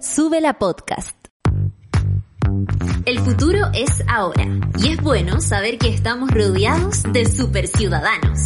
[0.00, 1.14] Sube la podcast.
[3.04, 4.46] El futuro es ahora
[4.78, 8.40] y es bueno saber que estamos rodeados de superciudadanos.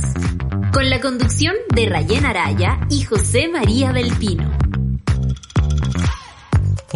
[0.72, 4.63] Con la conducción de Rayén Araya y José María Belpino.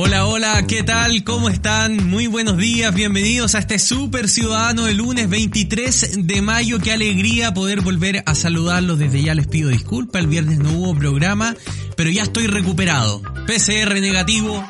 [0.00, 1.24] Hola, hola, ¿qué tal?
[1.24, 2.08] ¿Cómo están?
[2.08, 6.78] Muy buenos días, bienvenidos a este Super Ciudadano del lunes 23 de mayo.
[6.78, 9.00] Qué alegría poder volver a saludarlos.
[9.00, 11.56] Desde ya les pido disculpas, el viernes no hubo programa,
[11.96, 13.22] pero ya estoy recuperado.
[13.48, 14.64] PCR negativo,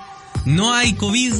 [0.46, 1.34] no hay COVID,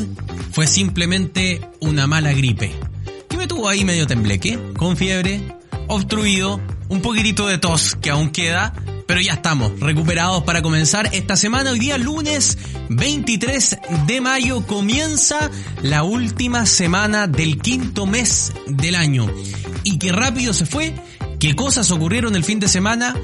[0.52, 2.78] fue simplemente una mala gripe.
[3.26, 4.58] ¿Qué me tuvo ahí medio tembleque?
[4.76, 5.40] Con fiebre,
[5.86, 8.74] obstruido, un poquitito de tos que aún queda,
[9.08, 11.70] pero ya estamos recuperados para comenzar esta semana.
[11.70, 12.58] Hoy día lunes
[12.90, 15.50] 23 de mayo comienza
[15.80, 19.26] la última semana del quinto mes del año.
[19.82, 20.94] Y qué rápido se fue,
[21.40, 23.16] qué cosas ocurrieron el fin de semana,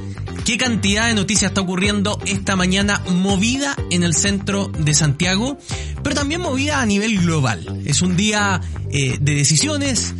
[0.46, 5.58] qué cantidad de noticias está ocurriendo esta mañana movida en el centro de Santiago,
[6.02, 7.82] pero también movida a nivel global.
[7.84, 10.14] Es un día eh, de decisiones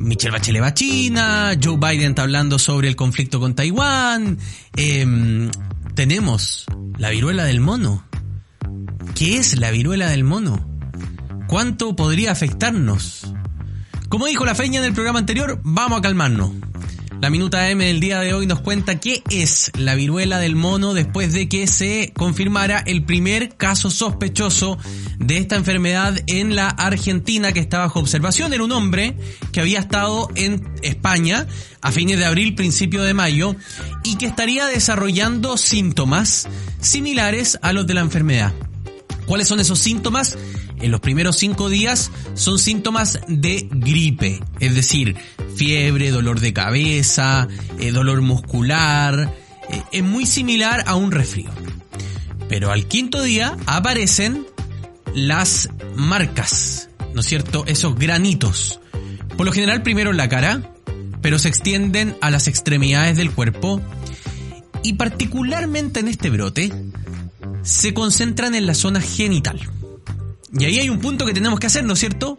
[0.00, 4.38] Michelle Bachelet va a China, Joe Biden está hablando sobre el conflicto con Taiwán,
[4.74, 5.50] em,
[5.94, 6.64] tenemos
[6.96, 8.02] la viruela del mono.
[9.14, 10.66] ¿Qué es la viruela del mono?
[11.46, 13.34] ¿Cuánto podría afectarnos?
[14.08, 16.52] Como dijo la feña en el programa anterior, vamos a calmarnos.
[17.20, 20.94] La Minuta M del día de hoy nos cuenta qué es la viruela del mono
[20.94, 24.78] después de que se confirmara el primer caso sospechoso
[25.18, 28.54] de esta enfermedad en la Argentina que está bajo observación.
[28.54, 29.18] Era un hombre
[29.52, 31.46] que había estado en España
[31.82, 33.54] a fines de abril, principio de mayo,
[34.02, 36.48] y que estaría desarrollando síntomas
[36.80, 38.54] similares a los de la enfermedad.
[39.26, 40.38] ¿Cuáles son esos síntomas?
[40.80, 45.16] En los primeros cinco días son síntomas de gripe, es decir,
[45.54, 49.34] fiebre, dolor de cabeza, eh, dolor muscular,
[49.68, 51.50] eh, es muy similar a un resfrío.
[52.48, 54.46] Pero al quinto día aparecen
[55.14, 57.64] las marcas, ¿no es cierto?
[57.66, 58.80] Esos granitos.
[59.36, 60.72] Por lo general primero en la cara,
[61.20, 63.80] pero se extienden a las extremidades del cuerpo
[64.82, 66.72] y particularmente en este brote
[67.62, 69.60] se concentran en la zona genital.
[70.52, 72.38] Y ahí hay un punto que tenemos que hacer, ¿no es cierto?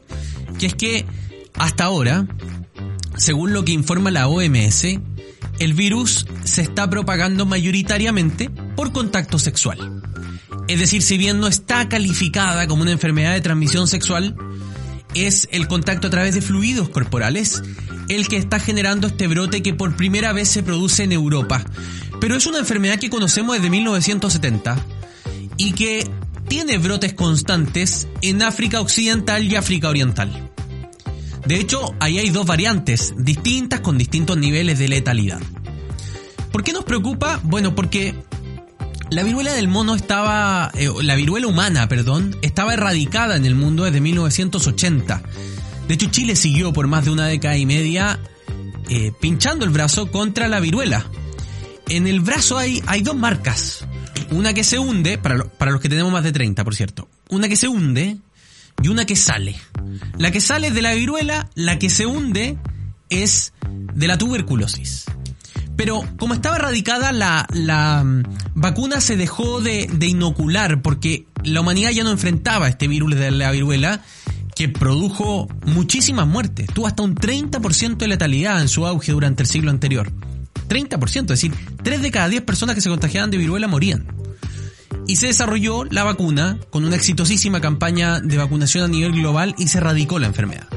[0.59, 1.05] Que es que
[1.53, 2.27] hasta ahora,
[3.17, 4.85] según lo que informa la OMS,
[5.59, 10.01] el virus se está propagando mayoritariamente por contacto sexual.
[10.67, 14.35] Es decir, si bien no está calificada como una enfermedad de transmisión sexual,
[15.13, 17.61] es el contacto a través de fluidos corporales
[18.07, 21.63] el que está generando este brote que por primera vez se produce en Europa.
[22.19, 24.85] Pero es una enfermedad que conocemos desde 1970
[25.57, 26.09] y que
[26.51, 30.51] tiene brotes constantes en África Occidental y África Oriental.
[31.45, 35.39] De hecho, ahí hay dos variantes distintas con distintos niveles de letalidad.
[36.51, 37.39] ¿Por qué nos preocupa?
[37.43, 38.15] Bueno, porque
[39.09, 43.85] la viruela del mono estaba, eh, la viruela humana, perdón, estaba erradicada en el mundo
[43.85, 45.23] desde 1980.
[45.87, 48.19] De hecho, Chile siguió por más de una década y media
[48.89, 51.05] eh, pinchando el brazo contra la viruela.
[51.87, 53.85] En el brazo hay, hay dos marcas.
[54.31, 57.09] Una que se hunde, para, para los que tenemos más de 30, por cierto.
[57.29, 58.17] Una que se hunde
[58.81, 59.55] y una que sale.
[60.17, 62.57] La que sale es de la viruela, la que se hunde
[63.09, 63.53] es
[63.93, 65.05] de la tuberculosis.
[65.75, 68.23] Pero como estaba erradicada, la, la mm,
[68.55, 73.31] vacuna se dejó de, de, inocular porque la humanidad ya no enfrentaba este virus de
[73.31, 74.01] la viruela
[74.55, 76.67] que produjo muchísimas muertes.
[76.73, 80.11] Tuvo hasta un 30% de letalidad en su auge durante el siglo anterior.
[80.71, 84.07] 30%, es decir, 3 de cada 10 personas que se contagiaban de viruela morían
[85.07, 89.67] y se desarrolló la vacuna con una exitosísima campaña de vacunación a nivel global y
[89.67, 90.67] se erradicó la enfermedad.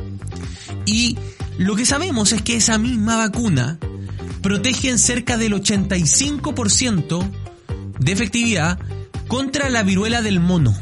[0.87, 1.17] Y
[1.59, 3.79] lo que sabemos es que esa misma vacuna
[4.43, 7.31] protege en cerca del 85%
[8.01, 8.79] de efectividad
[9.29, 10.77] contra la viruela del mono.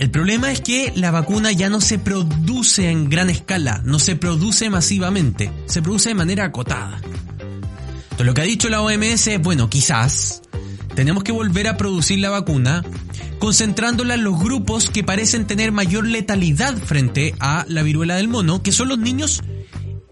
[0.00, 4.16] El problema es que la vacuna ya no se produce en gran escala, no se
[4.16, 6.98] produce masivamente, se produce de manera acotada.
[8.04, 10.40] Entonces lo que ha dicho la OMS es, bueno, quizás
[10.94, 12.82] tenemos que volver a producir la vacuna
[13.40, 18.62] concentrándola en los grupos que parecen tener mayor letalidad frente a la viruela del mono,
[18.62, 19.42] que son los niños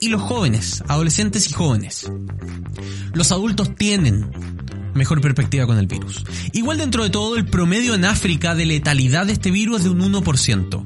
[0.00, 2.12] y los jóvenes, adolescentes y jóvenes.
[3.14, 4.57] Los adultos tienen
[4.94, 6.24] mejor perspectiva con el virus.
[6.52, 9.90] Igual dentro de todo, el promedio en África de letalidad de este virus es de
[9.90, 10.84] un 1%.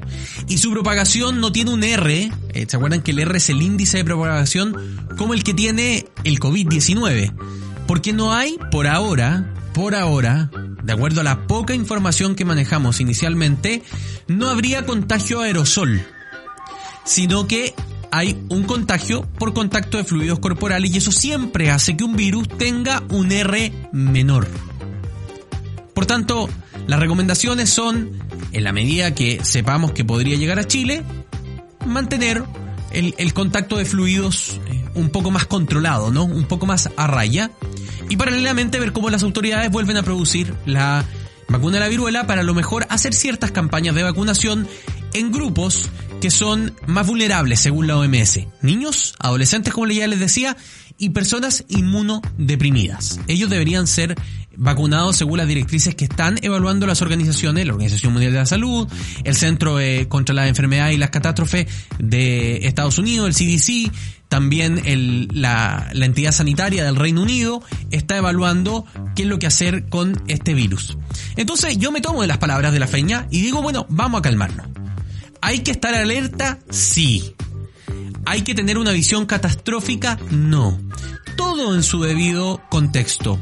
[0.49, 3.63] Y su propagación no tiene un R, eh, ¿se acuerdan que el R es el
[3.63, 4.77] índice de propagación
[5.17, 7.33] como el que tiene el COVID-19?
[7.87, 10.51] Porque no hay, por ahora, por ahora,
[10.83, 13.83] de acuerdo a la poca información que manejamos inicialmente,
[14.29, 16.03] no habría contagio aerosol,
[17.05, 17.75] sino que
[18.13, 22.47] hay un contagio por contacto de fluidos corporales y eso siempre hace que un virus
[22.47, 24.47] tenga un R menor.
[25.95, 26.49] Por tanto,
[26.87, 28.11] las recomendaciones son,
[28.53, 31.03] en la medida que sepamos que podría llegar a Chile,
[31.87, 32.45] mantener
[32.93, 36.25] el, contacto de fluidos eh, un poco más controlado, ¿no?
[36.25, 37.51] Un poco más a raya.
[38.11, 41.03] Y paralelamente ver cómo las autoridades vuelven a producir la
[41.49, 44.69] vacuna de la viruela para a lo mejor hacer ciertas campañas de vacunación
[45.15, 45.89] en grupos
[46.23, 48.39] que son más vulnerables según la OMS.
[48.61, 50.57] Niños, adolescentes como ya les decía,
[50.97, 53.19] y personas inmunodeprimidas.
[53.27, 54.15] Ellos deberían ser
[54.57, 58.87] vacunados según las directrices que están evaluando las organizaciones, la Organización Mundial de la Salud,
[59.25, 61.67] el Centro eh, contra la Enfermedad y las Catástrofes
[61.99, 63.93] de Estados Unidos, el CDC,
[64.29, 64.81] también
[65.35, 68.85] la, la entidad sanitaria del Reino Unido está evaluando
[69.17, 70.97] qué es lo que hacer con este virus.
[71.35, 74.23] Entonces yo me tomo de las palabras de la feña y digo, bueno, vamos a
[74.23, 74.82] calmarnos.
[75.43, 76.61] ¿Hay que estar alerta?
[76.71, 77.35] Sí.
[78.25, 80.19] ¿Hay que tener una visión catastrófica?
[80.31, 80.81] No.
[81.37, 83.41] Todo en su debido contexto.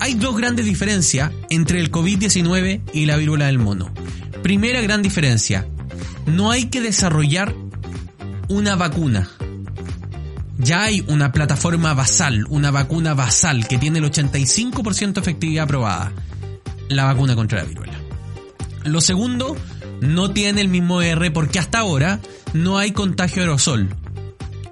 [0.00, 3.92] Hay dos grandes diferencias entre el COVID-19 y la viruela del mono.
[4.42, 5.66] Primera gran diferencia,
[6.26, 7.54] no hay que desarrollar
[8.48, 9.28] una vacuna.
[10.58, 16.12] Ya hay una plataforma basal, una vacuna basal que tiene el 85% de efectividad aprobada.
[16.88, 17.94] La vacuna contra la viruela.
[18.84, 19.56] Lo segundo,
[20.00, 22.20] no tiene el mismo R porque hasta ahora
[22.52, 23.88] no hay contagio aerosol.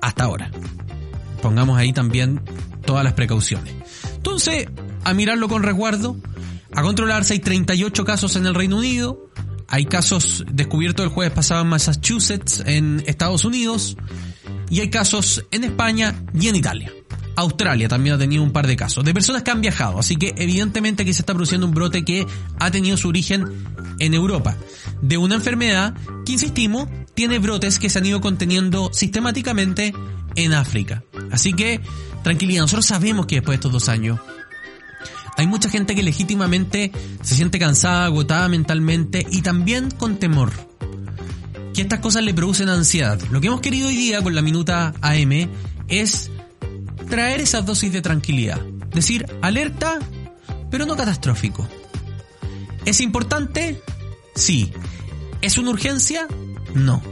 [0.00, 0.50] Hasta ahora.
[1.42, 2.40] Pongamos ahí también
[2.84, 3.74] todas las precauciones.
[4.16, 4.68] Entonces,
[5.04, 6.16] a mirarlo con resguardo,
[6.74, 7.34] a controlarse.
[7.34, 9.30] Hay 38 casos en el Reino Unido,
[9.68, 13.96] hay casos descubiertos el jueves pasado en Massachusetts, en Estados Unidos,
[14.70, 16.92] y hay casos en España y en Italia.
[17.36, 20.34] Australia también ha tenido un par de casos de personas que han viajado, así que
[20.36, 22.26] evidentemente aquí se está produciendo un brote que
[22.58, 23.44] ha tenido su origen
[23.98, 24.56] en Europa,
[25.02, 25.94] de una enfermedad
[26.24, 29.94] que, insistimos, tiene brotes que se han ido conteniendo sistemáticamente
[30.34, 31.04] en África.
[31.30, 31.80] Así que,
[32.22, 34.18] tranquilidad, nosotros sabemos que después de estos dos años
[35.36, 36.92] hay mucha gente que legítimamente
[37.22, 40.52] se siente cansada, agotada mentalmente y también con temor.
[41.74, 43.20] Que estas cosas le producen ansiedad.
[43.30, 45.50] Lo que hemos querido hoy día con la minuta AM
[45.88, 46.30] es
[47.06, 48.60] traer esas dosis de tranquilidad.
[48.92, 49.98] Decir, alerta,
[50.70, 51.68] pero no catastrófico.
[52.84, 53.80] ¿Es importante?
[54.34, 54.72] Sí.
[55.40, 56.26] ¿Es una urgencia?
[56.74, 57.02] No.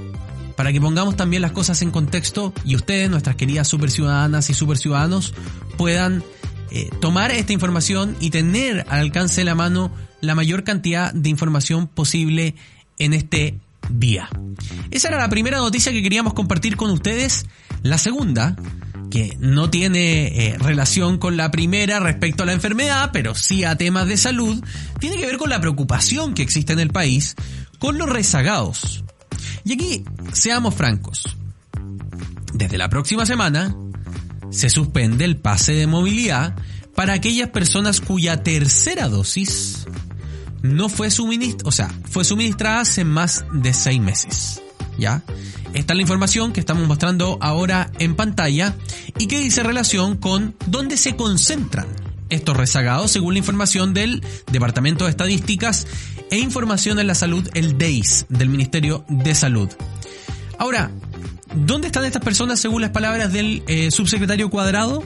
[0.56, 4.55] Para que pongamos también las cosas en contexto y ustedes, nuestras queridas super ciudadanas y
[4.55, 5.35] super ciudadanos,
[5.77, 6.23] puedan
[6.71, 9.91] eh, tomar esta información y tener al alcance de la mano
[10.21, 12.55] la mayor cantidad de información posible
[12.99, 13.59] en este
[13.91, 14.29] día.
[14.91, 17.47] Esa era la primera noticia que queríamos compartir con ustedes.
[17.83, 18.56] La segunda,
[19.12, 23.76] que no tiene eh, relación con la primera respecto a la enfermedad, pero sí a
[23.76, 24.64] temas de salud,
[25.00, 27.37] tiene que ver con la preocupación que existe en el país
[27.79, 29.05] con los rezagados.
[29.64, 31.37] Y aquí, seamos francos.
[32.55, 33.76] Desde la próxima semana,
[34.50, 36.56] se suspende el pase de movilidad
[36.94, 39.87] para aquellas personas cuya tercera dosis
[40.62, 44.62] no fue suministrada, o sea, fue suministrada hace más de seis meses.
[44.99, 45.23] ¿Ya?
[45.75, 48.75] Esta es la información que estamos mostrando ahora en pantalla
[49.19, 51.87] y que dice relación con dónde se concentran
[52.29, 55.87] estos rezagados según la información del Departamento de Estadísticas
[56.31, 59.69] e Información en la Salud, el DEIS, del Ministerio de Salud.
[60.59, 60.91] Ahora,
[61.55, 65.03] ¿Dónde están estas personas según las palabras del eh, subsecretario Cuadrado?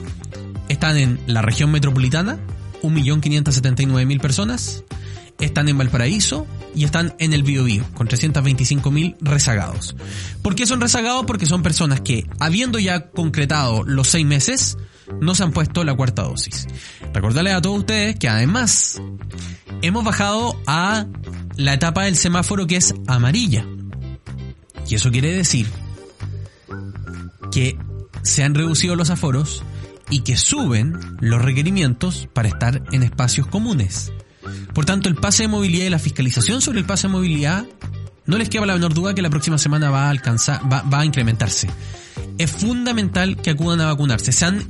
[0.69, 2.37] Están en la región metropolitana,
[2.83, 4.83] 1.579.000 personas.
[5.39, 9.95] Están en Valparaíso y están en el Biobío, con 325.000 rezagados.
[10.43, 11.25] ¿Por qué son rezagados?
[11.25, 14.77] Porque son personas que, habiendo ya concretado los seis meses,
[15.19, 16.67] no se han puesto la cuarta dosis.
[17.15, 19.01] Recordarles a todos ustedes que además
[19.81, 21.07] hemos bajado a
[21.55, 23.65] la etapa del semáforo que es amarilla.
[24.87, 25.65] Y eso quiere decir
[27.51, 27.75] que
[28.21, 29.63] se han reducido los aforos
[30.11, 34.11] y que suben los requerimientos para estar en espacios comunes.
[34.73, 37.65] Por tanto, el pase de movilidad y la fiscalización sobre el pase de movilidad
[38.25, 40.99] no les queda la menor duda que la próxima semana va a alcanzar, va, va
[40.99, 41.69] a incrementarse.
[42.37, 44.31] Es fundamental que acudan a vacunarse.
[44.31, 44.65] Se han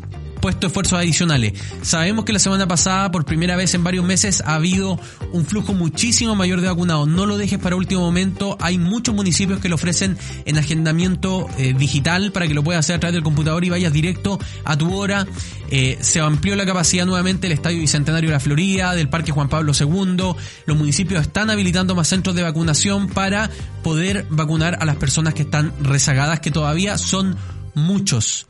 [0.47, 1.59] puesto esfuerzos adicionales.
[1.81, 4.97] Sabemos que la semana pasada, por primera vez en varios meses, ha habido
[5.33, 7.05] un flujo muchísimo mayor de vacunados.
[7.05, 8.57] No lo dejes para último momento.
[8.61, 12.95] Hay muchos municipios que lo ofrecen en agendamiento eh, digital para que lo puedas hacer
[12.95, 15.27] a través del computador y vayas directo a tu hora.
[15.69, 19.49] Eh, se amplió la capacidad nuevamente del Estadio Bicentenario de la Florida, del Parque Juan
[19.49, 20.33] Pablo II.
[20.65, 23.49] Los municipios están habilitando más centros de vacunación para
[23.83, 27.35] poder vacunar a las personas que están rezagadas, que todavía son
[27.75, 28.47] muchos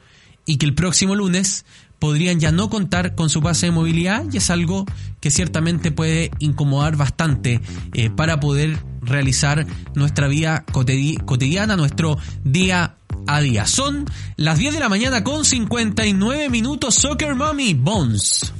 [0.47, 1.65] y que el próximo lunes
[1.99, 4.85] podrían ya no contar con su pase de movilidad y es algo
[5.19, 7.61] que ciertamente puede incomodar bastante
[7.93, 13.65] eh, para poder realizar nuestra vida cotidiana, nuestro día a día.
[13.65, 18.53] Son las 10 de la mañana con 59 minutos Soccer Mommy Bones.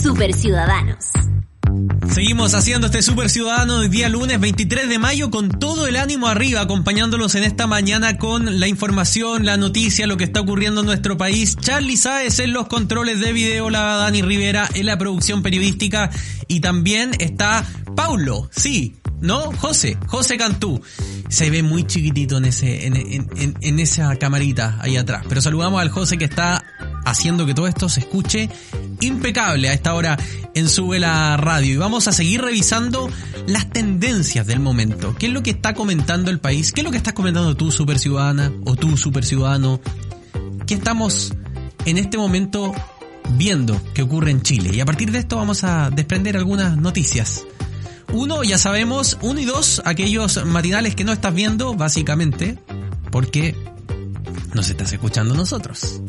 [0.00, 1.10] Super Ciudadanos.
[2.12, 6.28] Seguimos haciendo este Super Ciudadano el día lunes 23 de mayo con todo el ánimo
[6.28, 10.86] arriba, acompañándolos en esta mañana con la información, la noticia, lo que está ocurriendo en
[10.86, 11.56] nuestro país.
[11.56, 16.10] Charlie Sáez en los controles de video, la Dani Rivera en la producción periodística
[16.46, 19.52] y también está Paulo, sí, ¿no?
[19.52, 20.80] José, José Cantú.
[21.28, 25.24] Se ve muy chiquitito en ese, en, en, en, esa camarita ahí atrás.
[25.28, 26.62] Pero saludamos al José que está
[27.04, 28.48] haciendo que todo esto se escuche
[29.04, 30.18] impecable a esta hora
[30.54, 31.74] en Sube la Radio.
[31.74, 33.08] Y vamos a seguir revisando
[33.46, 35.14] las tendencias del momento.
[35.18, 36.72] ¿Qué es lo que está comentando el país?
[36.72, 38.52] ¿Qué es lo que estás comentando tú, super ciudadana?
[38.64, 39.80] O tú, super ciudadano?
[40.66, 41.32] ¿Qué estamos
[41.84, 42.74] en este momento
[43.36, 44.70] viendo que ocurre en Chile?
[44.72, 47.44] Y a partir de esto vamos a desprender algunas noticias.
[48.12, 52.58] Uno, ya sabemos, uno y dos, aquellos matinales que no estás viendo, básicamente,
[53.10, 53.56] porque
[54.54, 56.00] nos estás escuchando nosotros.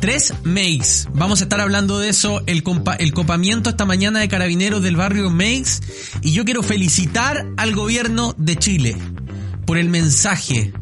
[0.00, 1.08] Tres Meix.
[1.12, 2.62] Vamos a estar hablando de eso, el,
[2.98, 5.80] el copamiento esta mañana de carabineros del barrio Meix.
[6.22, 8.96] Y yo quiero felicitar al gobierno de Chile
[9.66, 10.72] por el mensaje,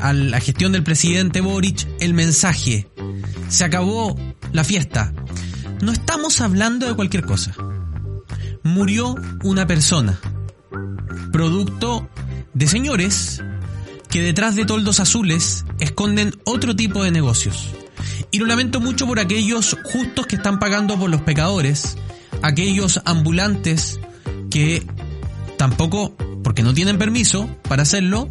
[0.00, 2.86] a la gestión del presidente Boric, el mensaje.
[3.48, 4.18] Se acabó
[4.52, 5.14] la fiesta.
[5.80, 7.54] No estamos hablando de cualquier cosa.
[8.62, 10.20] Murió una persona.
[11.32, 12.10] Producto
[12.52, 13.42] de señores
[14.10, 17.72] que detrás de toldos azules esconden otro tipo de negocios
[18.30, 21.96] y lo lamento mucho por aquellos justos que están pagando por los pecadores,
[22.42, 23.98] aquellos ambulantes
[24.50, 24.86] que
[25.56, 28.28] tampoco, porque no tienen permiso para hacerlo,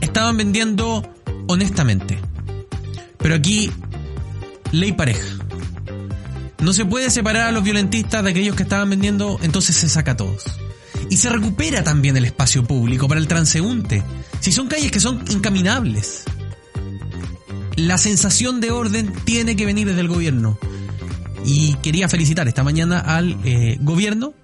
[0.00, 1.02] estaban vendiendo
[1.48, 2.18] honestamente.
[3.18, 3.70] Pero aquí,
[4.72, 5.36] ley pareja.
[6.60, 10.12] No se puede separar a los violentistas de aquellos que estaban vendiendo, entonces se saca
[10.12, 10.44] a todos.
[11.08, 14.02] Y se recupera también el espacio público para el transeúnte.
[14.40, 16.24] Si son calles que son incaminables
[17.76, 20.58] la sensación de orden tiene que venir desde el gobierno.
[21.44, 24.34] Y quería felicitar esta mañana al eh, gobierno,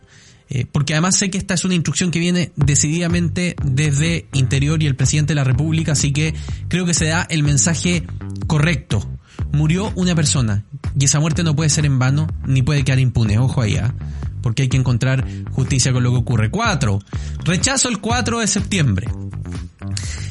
[0.48, 4.86] eh, porque además sé que esta es una instrucción que viene decididamente desde Interior y
[4.86, 6.34] el presidente de la República, así que
[6.68, 8.06] creo que se da el mensaje
[8.46, 9.06] correcto.
[9.52, 10.64] Murió una persona
[10.98, 13.38] y esa muerte no puede ser en vano ni puede quedar impune.
[13.38, 13.94] Ojo allá,
[14.40, 16.50] porque hay que encontrar justicia con lo que ocurre.
[16.50, 17.00] Cuatro,
[17.44, 19.08] rechazo el 4 de septiembre.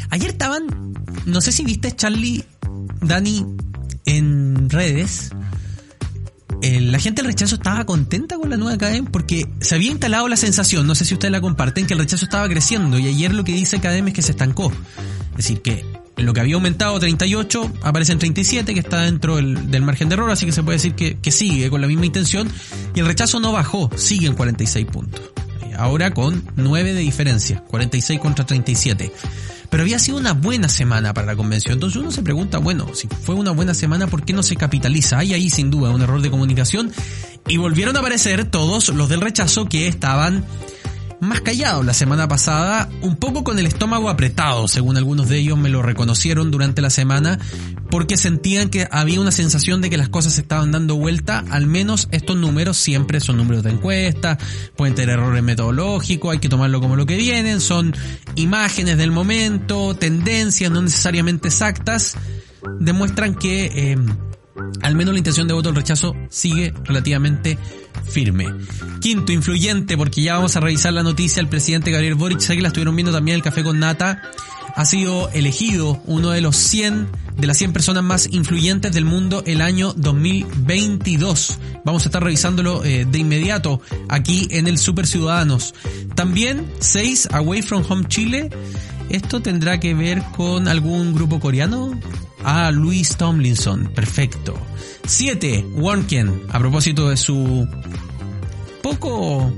[0.09, 0.93] Ayer estaban,
[1.25, 2.43] no sé si viste Charlie,
[3.07, 3.45] Dani,
[4.05, 5.31] en redes,
[6.62, 10.38] la gente del rechazo estaba contenta con la nueva Academia porque se había instalado la
[10.38, 13.43] sensación, no sé si ustedes la comparten, que el rechazo estaba creciendo y ayer lo
[13.43, 14.71] que dice Academia es que se estancó.
[15.31, 15.85] Es decir, que
[16.17, 20.31] lo que había aumentado 38 aparece en 37, que está dentro del, margen de error,
[20.31, 22.50] así que se puede decir que, que, sigue con la misma intención
[22.95, 25.21] y el rechazo no bajó, sigue en 46 puntos.
[25.77, 29.12] Ahora con 9 de diferencia, 46 contra 37
[29.69, 31.74] pero había sido una buena semana para la convención.
[31.74, 35.19] Entonces uno se pregunta, bueno, si fue una buena semana, ¿por qué no se capitaliza?
[35.19, 36.91] Hay ahí sin duda un error de comunicación
[37.48, 40.45] y volvieron a aparecer todos los del rechazo que estaban
[41.22, 45.57] más callado la semana pasada, un poco con el estómago apretado, según algunos de ellos
[45.57, 47.39] me lo reconocieron durante la semana,
[47.89, 52.07] porque sentían que había una sensación de que las cosas estaban dando vuelta, al menos
[52.12, 54.38] estos números siempre son números de encuesta,
[54.75, 57.95] pueden tener errores metodológicos, hay que tomarlo como lo que vienen, son
[58.36, 62.17] imágenes del momento, tendencias no necesariamente exactas,
[62.79, 63.98] demuestran que eh,
[64.81, 67.57] al menos la intención de voto del rechazo sigue relativamente
[68.09, 68.47] firme.
[69.01, 72.62] Quinto, influyente, porque ya vamos a revisar la noticia, el presidente Gabriel Boric, sé que
[72.62, 74.21] la estuvieron viendo también el café con nata,
[74.75, 77.07] ha sido elegido uno de los 100,
[77.38, 81.59] de las 100 personas más influyentes del mundo el año 2022.
[81.85, 85.74] Vamos a estar revisándolo eh, de inmediato aquí en el Super Ciudadanos.
[86.15, 88.50] También 6, Away from Home Chile.
[89.09, 91.97] ¿Esto tendrá que ver con algún grupo coreano?
[92.47, 94.55] Ah, Luis Tomlinson, perfecto.
[95.07, 95.65] 7.
[95.73, 97.67] Warnken, a propósito de su
[98.83, 99.51] poco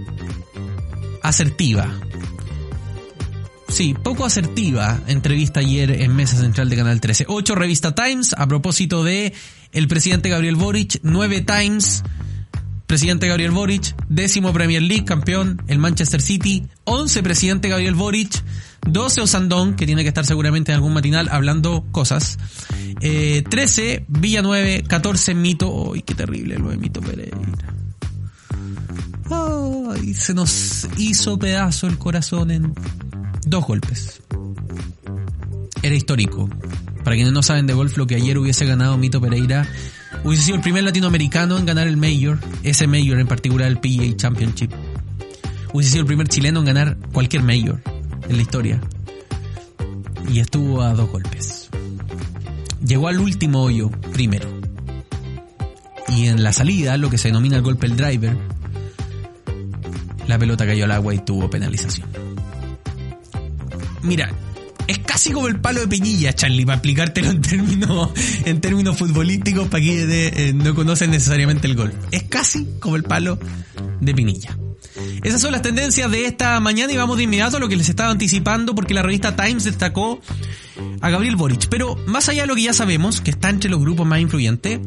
[1.21, 1.93] asertiva.
[3.67, 7.25] Sí, poco asertiva entrevista ayer en Mesa Central de Canal 13.
[7.27, 7.55] 8.
[7.55, 9.33] Revista Times, a propósito de
[9.73, 11.01] el presidente Gabriel Boric.
[11.03, 11.41] 9.
[11.41, 12.03] Times,
[12.85, 13.95] presidente Gabriel Boric.
[14.07, 16.65] Décimo Premier League, campeón, el Manchester City.
[16.85, 17.21] 11.
[17.21, 18.41] Presidente Gabriel Boric.
[18.87, 22.37] 12 Osandón, que tiene que estar seguramente en algún matinal hablando cosas.
[23.01, 25.93] Eh, 13 Villa 9, 14 Mito.
[25.93, 27.37] ¡Ay, qué terrible lo de Mito Pereira!
[29.29, 30.13] ¡Ay!
[30.13, 32.73] Se nos hizo pedazo el corazón en
[33.45, 34.21] dos golpes.
[35.81, 36.49] Era histórico.
[37.03, 39.67] Para quienes no saben de golf, lo que ayer hubiese ganado Mito Pereira
[40.23, 44.15] hubiese sido el primer latinoamericano en ganar el Major, ese Major en particular el PGA
[44.15, 44.71] Championship.
[45.73, 47.81] Hubiese sido el primer chileno en ganar cualquier Major
[48.29, 48.81] en la historia.
[50.29, 51.69] Y estuvo a dos golpes.
[52.85, 54.49] Llegó al último hoyo primero.
[56.09, 58.37] y en la salida, lo que se denomina el golpe del driver,
[60.27, 62.07] la pelota cayó al agua y tuvo penalización.
[64.03, 64.31] Mira,
[64.87, 68.11] es casi como el palo de Peñilla, Charlie, para aplicártelo en términos,
[68.45, 71.93] en términos futbolísticos para quienes eh, no conocen necesariamente el gol.
[72.11, 73.37] Es casi como el palo
[73.99, 74.57] de Pinilla.
[75.23, 77.89] Esas son las tendencias de esta mañana y vamos de inmediato a lo que les
[77.89, 80.19] estaba anticipando porque la revista Times destacó
[81.01, 81.67] a Gabriel Boric.
[81.69, 84.79] Pero más allá de lo que ya sabemos, que está entre los grupos más influyentes,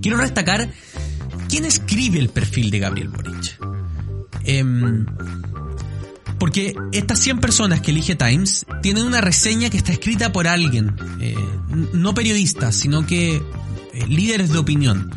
[0.00, 0.68] quiero destacar
[1.48, 3.58] quién escribe el perfil de Gabriel Boric.
[4.44, 5.06] Em,
[6.38, 10.94] porque estas 100 personas que elige Times tienen una reseña que está escrita por alguien,
[11.20, 11.34] eh,
[11.92, 15.10] no periodistas, sino que eh, líderes de opinión.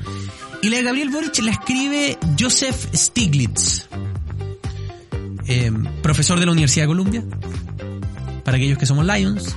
[0.62, 3.88] Y la de Gabriel Boric la escribe Joseph Stiglitz,
[5.48, 5.72] eh,
[6.02, 7.24] profesor de la Universidad de Columbia,
[8.44, 9.56] para aquellos que somos Lions,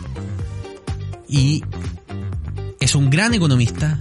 [1.28, 1.62] y
[2.78, 3.98] es un gran economista,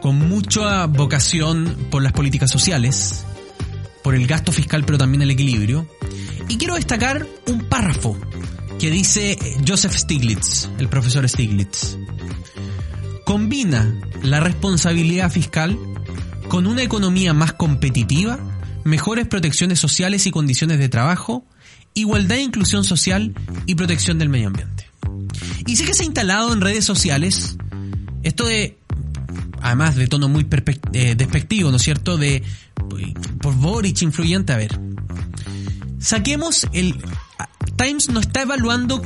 [0.00, 3.24] con mucha vocación por las políticas sociales,
[4.02, 5.88] por el gasto fiscal, pero también el equilibrio.
[6.48, 8.16] Y quiero destacar un párrafo
[8.78, 9.36] que dice
[9.66, 11.98] Joseph Stiglitz, el profesor Stiglitz.
[13.28, 15.78] Combina la responsabilidad fiscal
[16.48, 18.38] con una economía más competitiva,
[18.84, 21.44] mejores protecciones sociales y condiciones de trabajo,
[21.92, 23.34] igualdad e inclusión social
[23.66, 24.88] y protección del medio ambiente.
[25.66, 27.58] Y sí que se ha instalado en redes sociales
[28.22, 28.78] esto de,
[29.60, 30.46] además de tono muy
[30.94, 32.42] eh, despectivo, ¿no es cierto?, de
[33.42, 34.80] por Boric influyente, a ver.
[35.98, 36.96] Saquemos el...
[37.76, 39.02] Times no está evaluando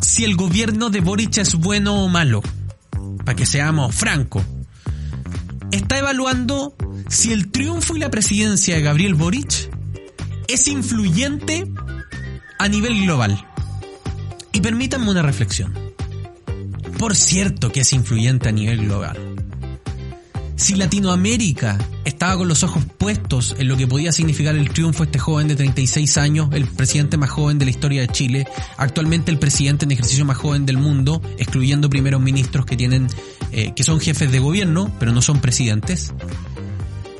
[0.00, 2.42] si el gobierno de Boric es bueno o malo,
[3.24, 4.44] para que seamos francos.
[5.70, 6.74] Está evaluando
[7.08, 9.70] si el triunfo y la presidencia de Gabriel Boric
[10.48, 11.66] es influyente
[12.58, 13.46] a nivel global.
[14.52, 15.74] Y permítanme una reflexión.
[16.98, 19.18] Por cierto que es influyente a nivel global.
[20.56, 21.78] Si Latinoamérica
[22.16, 25.54] estaba con los ojos puestos en lo que podía significar el triunfo este joven de
[25.54, 28.46] 36 años, el presidente más joven de la historia de Chile,
[28.78, 33.06] actualmente el presidente en ejercicio más joven del mundo, excluyendo primeros ministros que tienen,
[33.52, 36.14] eh, que son jefes de gobierno, pero no son presidentes,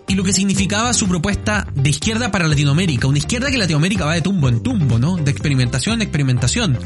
[0.08, 4.14] y lo que significaba su propuesta de izquierda para Latinoamérica, una izquierda que Latinoamérica va
[4.14, 5.16] de tumbo en tumbo, ¿no?
[5.16, 6.78] De experimentación en experimentación.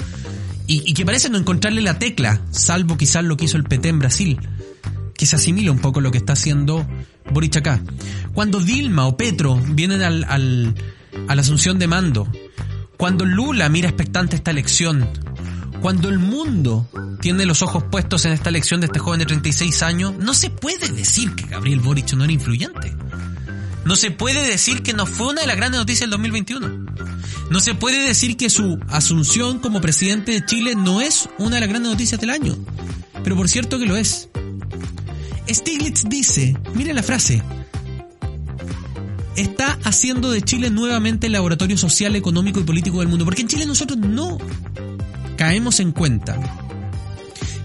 [0.67, 3.99] Y que parece no encontrarle la tecla, salvo quizás lo que hizo el PT en
[3.99, 4.39] Brasil
[5.21, 6.87] que se asimila un poco lo que está haciendo
[7.31, 7.79] Boric acá.
[8.33, 10.75] Cuando Dilma o Petro vienen al, al,
[11.29, 12.27] a la asunción de mando,
[12.97, 15.07] cuando Lula mira expectante esta elección,
[15.83, 16.89] cuando el mundo
[17.21, 20.49] tiene los ojos puestos en esta elección de este joven de 36 años, no se
[20.49, 22.97] puede decir que Gabriel Boric no era influyente.
[23.85, 26.87] No se puede decir que no fue una de las grandes noticias del 2021.
[27.51, 31.61] No se puede decir que su asunción como presidente de Chile no es una de
[31.61, 32.57] las grandes noticias del año.
[33.23, 34.30] Pero por cierto que lo es.
[35.55, 37.43] Stiglitz dice, mire la frase,
[39.37, 43.49] está haciendo de Chile nuevamente el laboratorio social, económico y político del mundo, porque en
[43.49, 44.39] Chile nosotros no
[45.37, 46.39] caemos en cuenta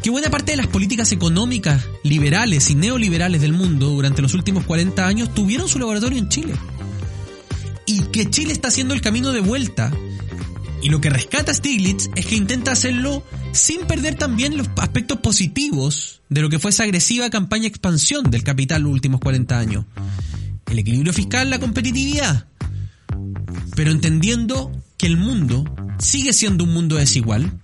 [0.02, 4.64] que buena parte de las políticas económicas liberales y neoliberales del mundo durante los últimos
[4.66, 6.54] 40 años tuvieron su laboratorio en Chile.
[7.88, 9.92] Y que Chile está haciendo el camino de vuelta.
[10.82, 16.22] Y lo que rescata Stiglitz es que intenta hacerlo sin perder también los aspectos positivos
[16.30, 19.86] de lo que fue esa agresiva campaña expansión del capital los últimos 40 años.
[20.68, 22.48] El equilibrio fiscal, la competitividad.
[23.76, 25.66] Pero entendiendo que el mundo
[26.00, 27.60] sigue siendo un mundo desigual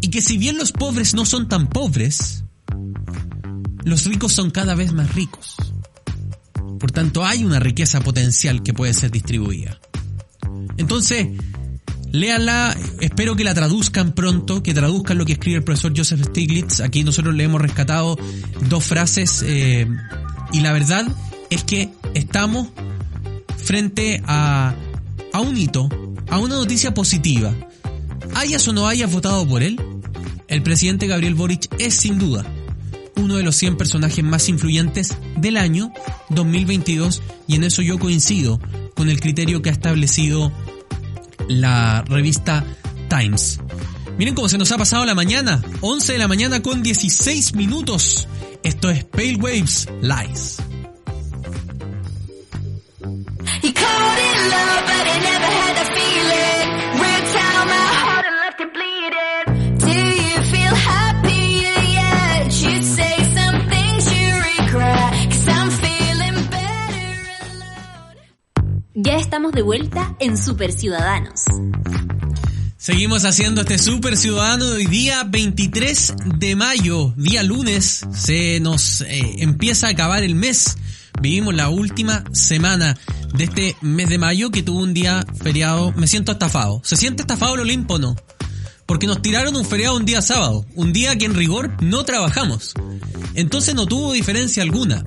[0.00, 2.44] y que si bien los pobres no son tan pobres,
[3.84, 5.56] los ricos son cada vez más ricos.
[6.78, 9.78] Por tanto, hay una riqueza potencial que puede ser distribuida.
[10.78, 11.28] Entonces,
[12.12, 16.80] Léanla, espero que la traduzcan pronto, que traduzcan lo que escribe el profesor Joseph Stiglitz.
[16.80, 18.18] Aquí nosotros le hemos rescatado
[18.68, 19.86] dos frases eh,
[20.52, 21.06] y la verdad
[21.50, 22.68] es que estamos
[23.56, 24.74] frente a,
[25.32, 25.88] a un hito,
[26.28, 27.54] a una noticia positiva.
[28.34, 29.80] Hayas o no hayas votado por él,
[30.48, 32.44] el presidente Gabriel Boric es sin duda
[33.16, 35.92] uno de los 100 personajes más influyentes del año
[36.30, 38.60] 2022 y en eso yo coincido
[38.94, 40.52] con el criterio que ha establecido
[41.50, 42.64] la revista
[43.08, 43.58] Times.
[44.16, 45.62] Miren cómo se nos ha pasado la mañana.
[45.80, 48.28] 11 de la mañana con 16 minutos.
[48.62, 50.58] Esto es Pale Waves Lies.
[69.30, 71.42] Estamos de vuelta en Super Ciudadanos.
[72.76, 79.36] Seguimos haciendo este Super Ciudadano hoy día 23 de mayo, día lunes, se nos eh,
[79.38, 80.76] empieza a acabar el mes,
[81.22, 82.98] Vivimos la última semana
[83.32, 85.92] de este mes de mayo que tuvo un día feriado.
[85.92, 86.80] Me siento estafado.
[86.82, 88.16] ¿Se siente estafado el Olimpo no?
[88.84, 90.66] Porque nos tiraron un feriado un día sábado.
[90.74, 92.74] Un día que en rigor no trabajamos.
[93.34, 95.04] Entonces no tuvo diferencia alguna.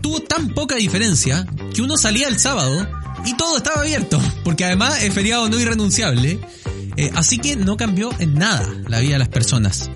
[0.00, 4.20] Tuvo tan poca diferencia que uno salía el sábado y todo estaba abierto.
[4.44, 6.40] Porque además es feriado no irrenunciable.
[6.96, 9.90] Eh, así que no cambió en nada la vida de las personas.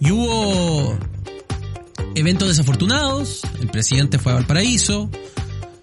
[0.00, 0.98] Y hubo
[2.14, 5.10] eventos desafortunados, el presidente fue a Valparaíso,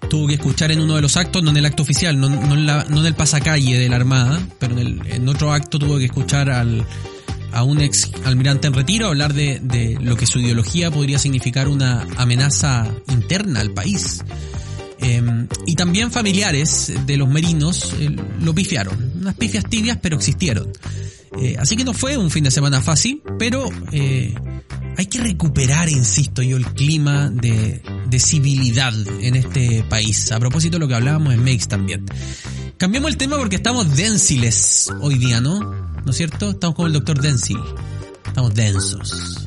[0.09, 3.05] tuvo que escuchar en uno de los actos, no en el acto oficial, no, en,
[3.05, 6.85] el pasacalle de la Armada, pero en, otro acto tuvo que escuchar al,
[7.51, 11.67] a un ex almirante en retiro hablar de, de, lo que su ideología podría significar
[11.67, 14.23] una amenaza interna al país.
[15.01, 19.13] Em, y también familiares de los merinos eh, lo pifiaron.
[19.19, 20.71] Unas pifias tibias, pero existieron.
[21.39, 24.35] Eh, así que no fue un fin de semana fácil, pero eh,
[24.97, 30.31] hay que recuperar, insisto yo, el clima de, de civilidad en este país.
[30.31, 32.05] A propósito de lo que hablábamos en Makes también.
[32.77, 35.59] Cambiamos el tema porque estamos densiles hoy día, ¿no?
[35.59, 36.51] ¿No es cierto?
[36.51, 37.59] Estamos como el doctor Densil.
[38.25, 39.45] Estamos densos.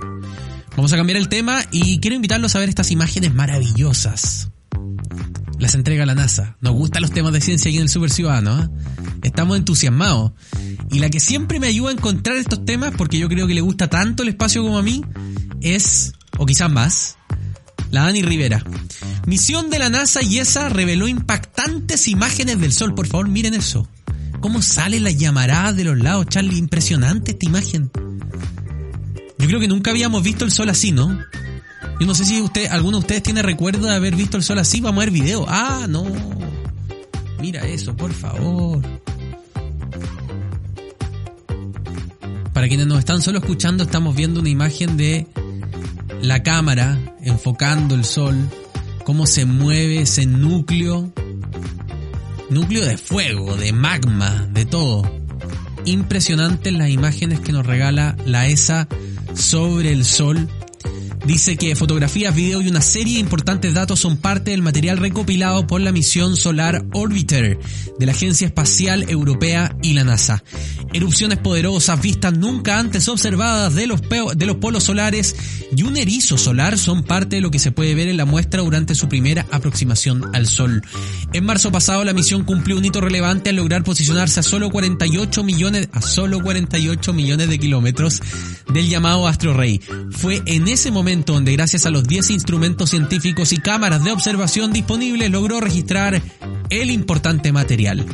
[0.77, 4.49] Vamos a cambiar el tema y quiero invitarlos a ver estas imágenes maravillosas.
[5.59, 6.57] Las entrega la NASA.
[6.61, 8.63] Nos gustan los temas de ciencia aquí en el Super Ciudadano.
[8.63, 8.69] ¿eh?
[9.23, 10.33] Estamos entusiasmados.
[10.91, 13.61] Y la que siempre me ayuda a encontrar estos temas, porque yo creo que le
[13.61, 15.05] gusta tanto el espacio como a mí,
[15.61, 17.17] es, o quizás más,
[17.91, 18.63] la Dani Rivera.
[19.27, 22.95] Misión de la NASA y esa reveló impactantes imágenes del Sol.
[22.95, 23.89] Por favor, miren eso.
[24.41, 26.59] ¿Cómo sale la llamarada de los lados, Charlie?
[26.59, 27.91] Impresionante esta imagen.
[29.39, 31.19] Yo creo que nunca habíamos visto el Sol así, ¿no?
[32.01, 34.59] Yo no sé si usted, alguno de ustedes tiene recuerdo de haber visto el Sol
[34.59, 34.81] así.
[34.81, 35.47] Vamos a ver video.
[35.49, 36.05] Ah, no.
[37.41, 38.83] Mira eso, por favor.
[42.53, 45.27] Para quienes nos están solo escuchando, estamos viendo una imagen de
[46.23, 48.37] la cámara enfocando el sol,
[49.05, 51.13] cómo se mueve ese núcleo,
[52.51, 55.03] núcleo de fuego, de magma, de todo.
[55.85, 58.89] Impresionantes las imágenes que nos regala la ESA
[59.35, 60.49] sobre el sol
[61.27, 65.67] Dice que fotografías, video y una serie de importantes datos son parte del material recopilado
[65.67, 67.59] por la misión Solar Orbiter
[67.99, 70.45] de la Agencia Espacial Europea y la NASA.
[70.93, 75.35] Erupciones poderosas, vistas nunca antes observadas de los, de los polos solares
[75.75, 78.61] y un erizo solar son parte de lo que se puede ver en la muestra
[78.61, 80.83] durante su primera aproximación al Sol.
[81.33, 85.43] En marzo pasado la misión cumplió un hito relevante al lograr posicionarse a solo 48
[85.43, 88.21] millones, a solo 48 millones de kilómetros
[88.73, 89.81] del llamado Astro Rey.
[90.11, 94.73] Fue en ese momento donde gracias a los 10 instrumentos científicos y cámaras de observación
[94.73, 96.21] disponibles logró registrar
[96.71, 98.05] el importante material.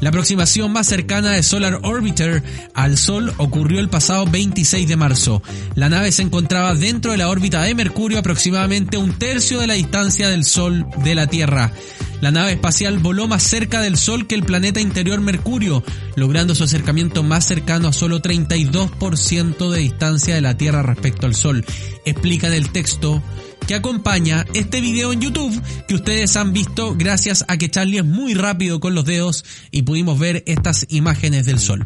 [0.00, 2.42] La aproximación más cercana de Solar Orbiter
[2.74, 5.42] al Sol ocurrió el pasado 26 de marzo.
[5.74, 9.74] La nave se encontraba dentro de la órbita de Mercurio aproximadamente un tercio de la
[9.74, 11.72] distancia del Sol de la Tierra.
[12.20, 15.84] La nave espacial voló más cerca del Sol que el planeta interior Mercurio,
[16.16, 21.34] logrando su acercamiento más cercano a solo 32% de distancia de la Tierra respecto al
[21.34, 21.64] Sol.
[22.06, 23.22] Explica en el texto
[23.66, 28.04] que acompaña este video en YouTube que ustedes han visto gracias a que Charlie es
[28.04, 31.84] muy rápido con los dedos y pudimos ver estas imágenes del Sol.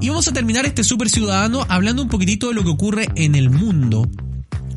[0.00, 3.34] Y vamos a terminar este super ciudadano hablando un poquitito de lo que ocurre en
[3.34, 4.08] el mundo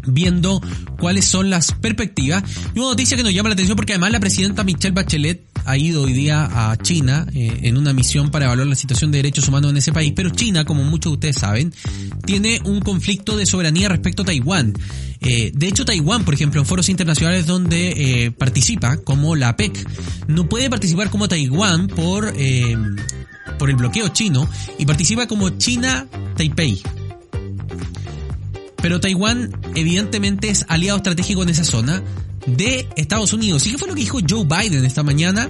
[0.07, 0.61] viendo
[0.99, 2.43] cuáles son las perspectivas.
[2.73, 5.77] Y una noticia que nos llama la atención porque además la presidenta Michelle Bachelet ha
[5.77, 9.47] ido hoy día a China eh, en una misión para evaluar la situación de derechos
[9.47, 11.73] humanos en ese país, pero China, como muchos de ustedes saben,
[12.25, 14.73] tiene un conflicto de soberanía respecto a Taiwán.
[15.21, 19.87] Eh, de hecho, Taiwán, por ejemplo, en foros internacionales donde eh, participa, como la APEC,
[20.27, 22.33] no puede participar como Taiwán por,
[23.57, 26.81] por el bloqueo chino y participa como China Taipei.
[28.85, 32.03] Pero Taiwán evidentemente es aliado estratégico en esa zona
[32.45, 33.65] de Estados Unidos.
[33.65, 35.49] ¿Y qué fue lo que dijo Joe Biden esta mañana?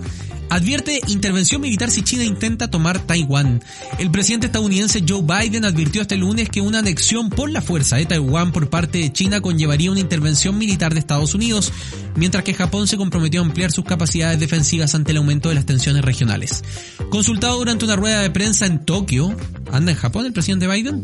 [0.50, 3.62] Advierte intervención militar si China intenta tomar Taiwán.
[4.00, 8.06] El presidente estadounidense Joe Biden advirtió este lunes que una anexión por la fuerza de
[8.06, 11.74] Taiwán por parte de China conllevaría una intervención militar de Estados Unidos,
[12.16, 15.66] mientras que Japón se comprometió a ampliar sus capacidades defensivas ante el aumento de las
[15.66, 16.64] tensiones regionales.
[17.10, 19.36] Consultado durante una rueda de prensa en Tokio,
[19.74, 21.02] ¿anda en Japón el presidente Biden?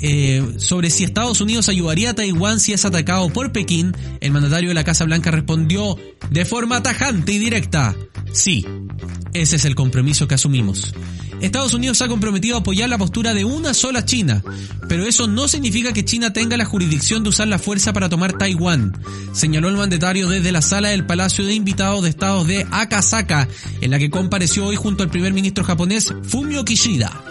[0.00, 4.68] Eh, sobre si Estados Unidos ayudaría a Taiwán si es atacado por Pekín, el mandatario
[4.68, 5.96] de la Casa Blanca respondió
[6.30, 7.96] de forma tajante y directa,
[8.32, 8.66] sí,
[9.32, 10.94] ese es el compromiso que asumimos.
[11.40, 14.42] Estados Unidos ha comprometido a apoyar la postura de una sola China,
[14.88, 18.38] pero eso no significa que China tenga la jurisdicción de usar la fuerza para tomar
[18.38, 18.96] Taiwán,
[19.32, 23.48] señaló el mandatario desde la sala del Palacio de Invitados de Estados de Akasaka,
[23.80, 27.24] en la que compareció hoy junto al primer ministro japonés Fumio Kishida.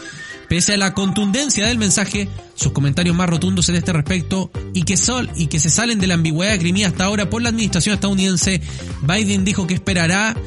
[0.54, 4.98] Pese a la contundencia del mensaje, sus comentarios más rotundos en este respecto y que,
[4.98, 8.62] sol, y que se salen de la ambigüedad crimía hasta ahora por la administración estadounidense,
[9.02, 10.38] Biden dijo que esperará,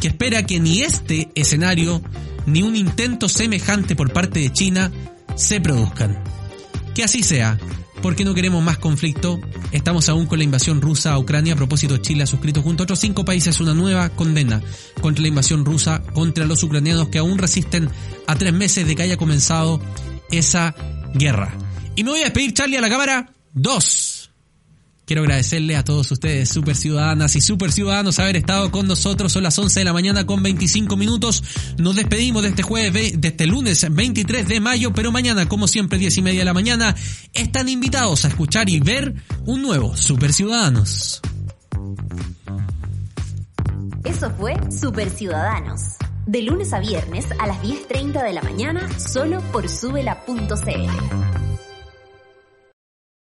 [0.00, 2.00] que espera que ni este escenario
[2.46, 4.92] ni un intento semejante por parte de China
[5.34, 6.22] se produzcan.
[6.94, 7.58] Que así sea,
[8.02, 9.40] porque no queremos más conflicto.
[9.72, 11.54] Estamos aún con la invasión rusa a Ucrania.
[11.54, 14.62] A propósito, Chile ha suscrito junto a otros cinco países una nueva condena
[15.00, 17.88] contra la invasión rusa contra los ucranianos que aún resisten
[18.26, 19.80] a tres meses de que haya comenzado
[20.30, 20.74] esa
[21.14, 21.54] guerra.
[21.94, 23.32] Y me voy a despedir, Charlie, a la cámara.
[23.52, 24.15] Dos.
[25.06, 29.30] Quiero agradecerle a todos ustedes, super ciudadanas y super ciudadanos, haber estado con nosotros.
[29.30, 31.44] Son las 11 de la mañana con 25 minutos.
[31.78, 35.96] Nos despedimos de este jueves, de este lunes 23 de mayo, pero mañana, como siempre,
[35.98, 36.96] 10 y media de la mañana,
[37.32, 39.14] están invitados a escuchar y ver
[39.44, 41.20] un nuevo Super Ciudadanos.
[44.02, 45.82] Eso fue Super Ciudadanos.
[46.26, 51.45] De lunes a viernes a las 10.30 de la mañana, solo por subela.cl.